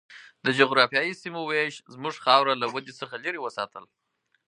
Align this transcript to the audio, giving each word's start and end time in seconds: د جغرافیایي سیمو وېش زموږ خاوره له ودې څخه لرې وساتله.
د 0.45 0.47
جغرافیایي 0.59 1.13
سیمو 1.21 1.41
وېش 1.45 1.75
زموږ 1.93 2.15
خاوره 2.25 2.53
له 2.61 2.67
ودې 2.73 2.93
څخه 3.01 3.15
لرې 3.25 3.39
وساتله. 3.41 3.87